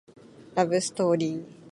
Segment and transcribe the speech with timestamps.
[0.55, 1.61] ラブストーリー